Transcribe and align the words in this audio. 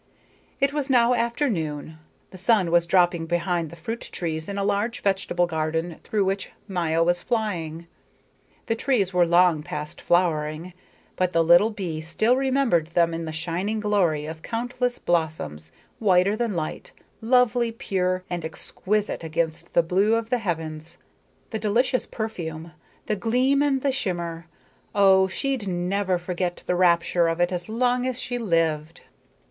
It 0.59 0.73
was 0.73 0.89
now 0.89 1.13
afternoon. 1.13 1.99
The 2.31 2.37
sun 2.39 2.71
was 2.71 2.87
dropping 2.87 3.27
behind 3.27 3.69
the 3.69 3.75
fruit 3.75 4.01
trees 4.11 4.49
in 4.49 4.57
a 4.57 4.63
large 4.63 5.01
vegetable 5.03 5.45
garden 5.45 5.99
through 6.03 6.25
which 6.25 6.49
Maya 6.67 7.03
was 7.03 7.21
flying. 7.21 7.85
The 8.65 8.73
trees 8.73 9.13
were 9.13 9.27
long 9.27 9.61
past 9.61 10.01
flowering, 10.01 10.73
but 11.15 11.33
the 11.33 11.43
little 11.43 11.69
bee 11.69 12.01
still 12.01 12.35
remembered 12.35 12.87
them 12.87 13.13
in 13.13 13.25
the 13.25 13.31
shining 13.31 13.79
glory 13.79 14.25
of 14.25 14.41
countless 14.41 14.97
blossoms, 14.97 15.71
whiter 15.99 16.35
than 16.35 16.55
light, 16.55 16.93
lovely, 17.21 17.71
pure, 17.71 18.23
and 18.27 18.43
exquisite 18.43 19.23
against 19.23 19.75
the 19.75 19.83
blue 19.83 20.15
of 20.15 20.31
the 20.31 20.39
heavens. 20.39 20.97
The 21.51 21.59
delicious 21.59 22.07
perfume, 22.07 22.71
the 23.05 23.15
gleam 23.15 23.61
and 23.61 23.83
the 23.83 23.91
shimmer 23.91 24.47
oh, 24.95 25.27
she'd 25.27 25.67
never 25.67 26.17
forget 26.17 26.63
the 26.65 26.73
rapture 26.75 27.27
of 27.27 27.39
it 27.39 27.51
as 27.51 27.69
long 27.69 28.07
as 28.07 28.19
she 28.19 28.39
lived. 28.39 29.01